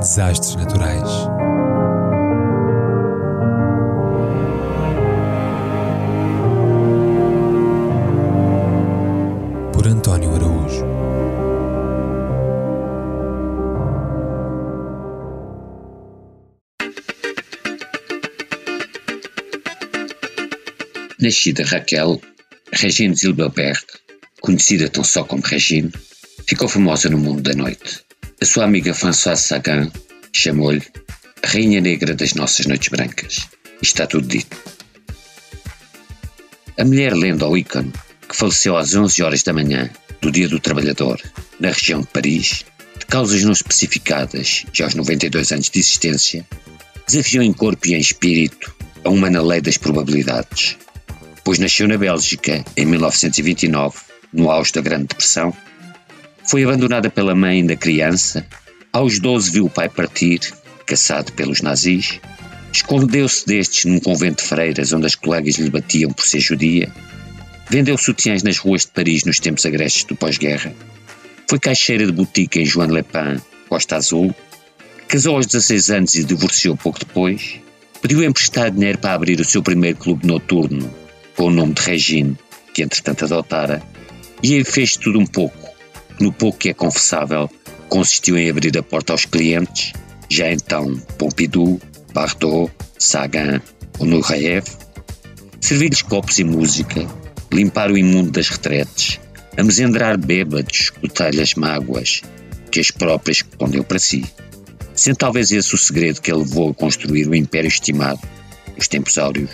[0.00, 1.02] Desastres naturais.
[9.72, 10.86] Por António Araújo.
[21.20, 22.20] Nascida Raquel,
[22.70, 23.84] Regine Zilberberg,
[24.40, 25.90] conhecida tão só como Regine,
[26.46, 28.07] ficou famosa no mundo da noite.
[28.40, 29.90] A sua amiga Françoise Sagan
[30.32, 30.82] chamou-lhe
[31.44, 33.48] Rainha Negra das Nossas Noites Brancas.
[33.80, 34.56] E está tudo dito.
[36.78, 37.92] A mulher lenda ao ícone,
[38.28, 41.20] que faleceu às 11 horas da manhã do Dia do Trabalhador,
[41.58, 42.64] na região de Paris,
[42.98, 46.46] de causas não especificadas e aos 92 anos de existência,
[47.06, 50.76] desafiou em corpo e em espírito a humana lei das probabilidades
[51.48, 53.96] pois nasceu na Bélgica em 1929,
[54.34, 55.50] no auge da Grande Depressão.
[56.48, 58.46] Foi abandonada pela mãe ainda criança.
[58.90, 60.40] Aos 12 viu o pai partir,
[60.86, 62.20] caçado pelos nazis.
[62.72, 66.90] Escondeu-se destes num convento de freiras onde as colegas lhe batiam por ser judia.
[67.68, 70.72] Vendeu sutiãs nas ruas de Paris nos tempos agrestes do pós-guerra.
[71.46, 74.34] Foi caixeira de boutique em Joan Lepin, Costa Azul.
[75.06, 77.60] Casou aos 16 anos e divorciou pouco depois.
[78.00, 80.90] Pediu emprestar dinheiro para abrir o seu primeiro clube noturno,
[81.36, 82.38] com o nome de Regine,
[82.72, 83.82] que entretanto adotara,
[84.42, 85.67] e aí fez tudo um pouco.
[86.20, 87.48] No pouco que é confessável,
[87.88, 89.92] consistiu em abrir a porta aos clientes,
[90.28, 91.80] já então Pompidou,
[92.12, 93.62] Bardot, Sagan
[93.98, 94.66] ou Nureyev,
[95.60, 97.06] servir-lhes copos e música,
[97.52, 99.20] limpar o imundo das retretes,
[99.56, 102.22] amesendrar bêbados, escutar-lhe as mágoas
[102.70, 104.24] que as próprias escondeu para si.
[104.94, 108.20] Sendo talvez esse o segredo que ele levou a construir o império estimado,
[108.76, 109.50] os tempos áureos,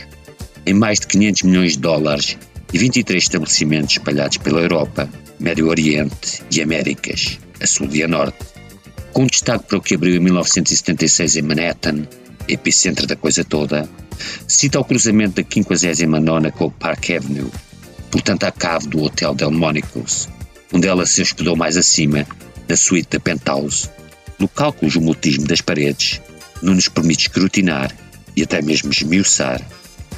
[0.67, 2.39] em mais de 500 milhões de dólares
[2.75, 5.09] e 23 estabelecimentos espalhados pela Europa,
[5.39, 8.37] Médio Oriente e Américas, a Sul e a Norte,
[9.13, 12.09] com destaque para o que abriu em 1976 em Manhattan,
[12.49, 13.89] epicentro da coisa toda,
[14.49, 17.49] cita o cruzamento da 59 com o Park Avenue,
[18.11, 20.29] portanto à cave do Hotel Delmonico's,
[20.73, 22.27] onde ela se hospedou mais acima,
[22.69, 23.89] na suíte da penthouse,
[24.41, 26.21] local cujo mutismo das paredes
[26.61, 27.95] não nos permite escrutinar
[28.35, 29.65] e até mesmo esmiuçar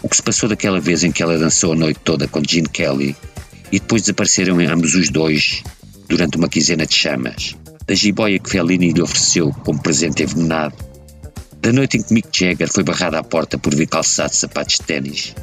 [0.06, 2.68] o que se passou daquela vez em que ela dançou a noite toda com Gene
[2.68, 3.16] Kelly
[3.72, 5.64] e depois desapareceram ambos os dois
[6.08, 10.76] durante uma quinzena de chamas, da jiboia que Fellini lhe ofereceu como presente envenenado,
[11.60, 14.76] da noite em que Mick Jagger foi barrado à porta por vir calçado de sapatos
[14.76, 15.34] de ténis,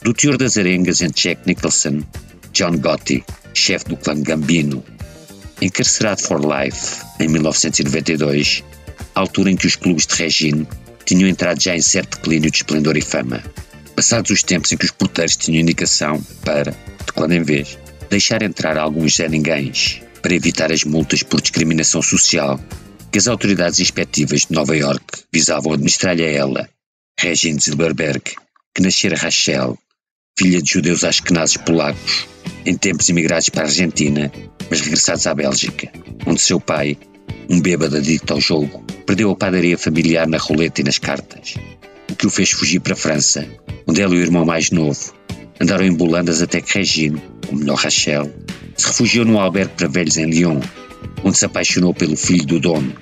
[0.00, 2.00] do teor das arengas entre Jack Nicholson,
[2.52, 4.84] John Gotti, chefe do clã Gambino,
[5.60, 8.62] encarcerado for life em 1992,
[9.16, 10.68] altura em que os clubes de Regine
[11.04, 13.42] tinham entrado já em certo declínio de esplendor e fama.
[13.98, 17.76] Passados os tempos em que os puteiros tinham indicação para, de quando em vez,
[18.08, 22.60] deixar entrar alguns Zé Ninguéms para evitar as multas por discriminação social
[23.10, 26.68] que as autoridades inspectivas de Nova York visavam administrar-lhe a ela,
[27.18, 28.22] Regine Zilberberg,
[28.72, 29.76] que nascera Rachel,
[30.38, 32.28] filha de judeus askenazes polacos,
[32.64, 34.30] em tempos emigrados para a Argentina,
[34.70, 35.90] mas regressados à Bélgica,
[36.24, 36.96] onde seu pai,
[37.50, 41.56] um bêbado adicto ao jogo, perdeu a padaria familiar na roleta e nas cartas,
[42.08, 43.44] o que o fez fugir para a França,
[43.88, 45.14] onde ela e o irmão mais novo
[45.60, 48.30] andaram em bulandas até que Regine, ou melhor Rachel,
[48.76, 50.60] se refugiou num albergue para velhos em Lyon,
[51.24, 52.92] onde se apaixonou pelo filho do dono.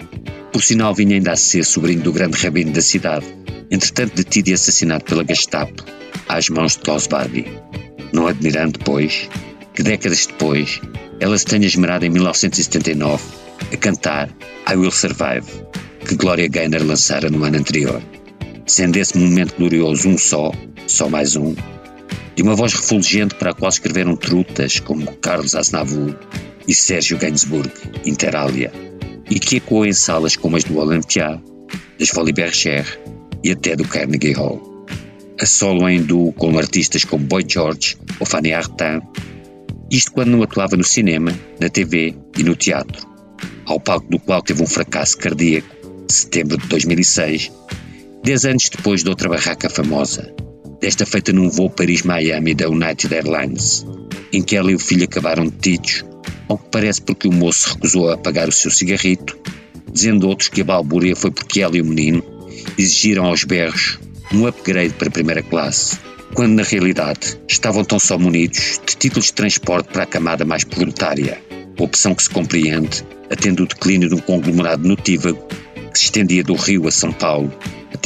[0.53, 3.27] Por sinal, vinha ainda a ser sobrinho do grande rabino da cidade,
[3.71, 5.85] entretanto detido e assassinado pela Gestapo,
[6.29, 7.47] às mãos de Klaus Barbie.
[8.13, 9.29] Não admirando, pois,
[9.75, 10.81] que décadas depois
[11.21, 13.23] ela se tenha esmerado em 1979
[13.73, 14.31] a cantar
[14.71, 15.47] I Will Survive,
[16.07, 18.01] que Gloria Gaynor lançara no ano anterior
[18.67, 20.51] sendo esse momento glorioso um só,
[20.87, 21.55] só mais um,
[22.35, 26.15] de uma voz refulgente para a qual escreveram trutas como Carlos Aznavour
[26.67, 27.71] e Sérgio Gainsbourg,
[28.05, 28.73] inter alia,
[29.31, 31.41] e que ecoou em salas como as do Olympia,
[31.99, 32.99] das Folies Bergère
[33.43, 34.61] e até do Carnegie Hall.
[35.41, 39.03] A solo em duo com artistas como Boy George ou Fanny Ardant,
[39.91, 41.31] isto quando não atuava no cinema,
[41.61, 43.07] na TV e no teatro,
[43.67, 45.69] ao palco do qual teve um fracasso cardíaco,
[46.09, 47.53] setembro de 2006,
[48.27, 50.35] Dez anos depois de outra barraca famosa,
[50.81, 53.87] desta feita num voo Paris-Miami da United Airlines,
[54.33, 56.05] em que ela e o filho acabaram detidos,
[56.49, 59.39] ao que parece porque o moço recusou a pagar o seu cigarrito,
[59.93, 62.21] dizendo outros que a balbúria foi porque ela e o menino
[62.77, 64.01] exigiram aos berros
[64.33, 65.97] um upgrade para a primeira classe,
[66.35, 70.65] quando na realidade estavam tão só munidos de títulos de transporte para a camada mais
[70.65, 71.41] proletária,
[71.79, 75.47] opção que se compreende atendo o declínio de um conglomerado notívago
[75.93, 77.57] que se estendia do Rio a São Paulo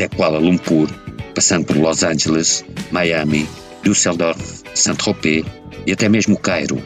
[0.01, 0.89] até Kuala Lumpur,
[1.35, 3.47] passando por Los Angeles, Miami,
[3.83, 5.45] Düsseldorf, Saint-Tropez
[5.87, 6.83] e até mesmo Cairo,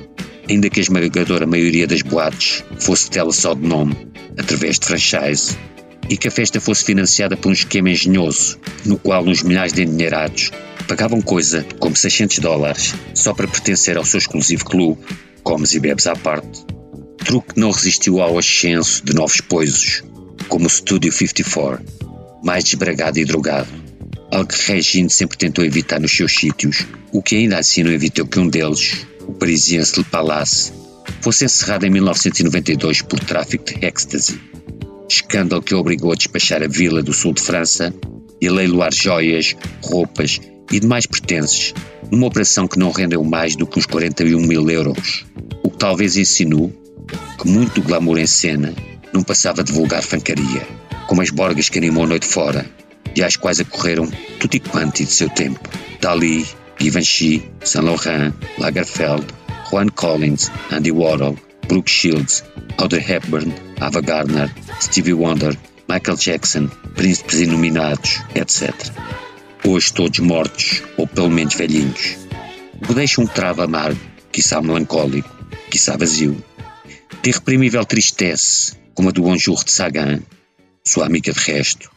[0.51, 3.97] ainda que a esmagadora maioria das boates fosse tela só de nome,
[4.37, 5.57] através de franchise,
[6.11, 9.83] e que a festa fosse financiada por um esquema engenhoso, no qual uns milhares de
[9.83, 10.51] endinheirados
[10.89, 15.01] pagavam coisa como 600 dólares só para pertencer ao seu exclusivo clube,
[15.45, 16.67] comes e bebes à parte.
[17.19, 20.03] Truque não resistiu ao ascenso de novos poisos,
[20.49, 22.14] como o Studio 54,
[22.45, 23.69] mais desbragado e drogado,
[24.31, 28.27] algo que Regine sempre tentou evitar nos seus sítios, o que ainda assim não evitou
[28.27, 30.73] que um deles, o parisiense Le Palace,
[31.21, 34.41] fosse encerrado em 1992 por tráfico de ecstasy.
[35.09, 37.95] Escândalo que o obrigou a despachar a vila do sul de França
[38.41, 41.73] e a leiloar joias, roupas e demais pertences,
[42.11, 45.25] numa operação que não rendeu mais do que uns 41 mil euros,
[45.63, 46.73] o que talvez insinuou
[47.41, 48.75] que muito glamour em cena
[49.13, 50.67] não passava de vulgar fancaria,
[51.07, 52.67] como as borgas que animou a noite fora
[53.17, 55.69] e às quais acorreram tudo e quanto de seu tempo.
[56.01, 56.47] Dali,
[56.79, 59.27] Givenchy, Saint Laurent, Lagerfeld,
[59.71, 61.37] Juan Collins, Andy Warhol,
[61.69, 62.45] Brooke Shields,
[62.79, 65.57] Audrey Hepburn, Ava Gardner, Stevie Wonder,
[65.89, 68.75] Michael Jackson, príncipes iluminados, etc.
[69.67, 72.17] Hoje todos mortos, ou pelo menos velhinhos.
[72.83, 74.01] O que deixa um travo amargo,
[74.31, 75.29] quiçá melancólico,
[75.71, 76.37] quiçá vazio.
[77.23, 80.21] De irreprimível tristeza, como a do Bonjour de Sagan,
[80.87, 81.91] sua amiga de resto,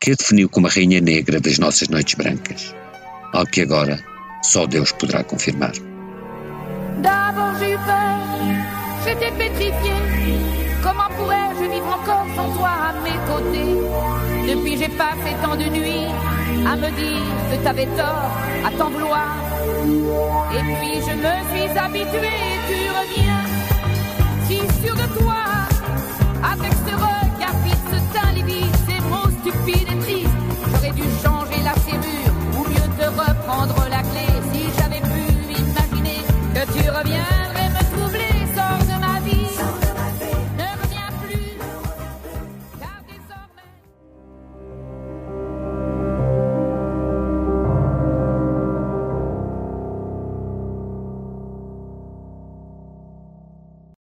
[0.00, 2.74] que a definiu como a rainha negra das nossas noites brancas.
[3.34, 4.02] Algo que agora
[4.42, 5.72] só Deus poderá confirmar.
[7.02, 8.20] D'abord j'ai eu peur,
[9.04, 10.40] j'étais pétrifiée.
[10.82, 13.76] Comment pourrais-je vivre encore sans toi à mes côtés
[14.48, 16.08] Depuis j'ai passé tant de nuits
[16.66, 18.32] à me dire que t'avais tort,
[18.64, 19.36] à t'en vouloir.
[20.56, 23.44] Et puis je me suis habituée tu reviens,
[24.46, 25.44] si sûr de toi,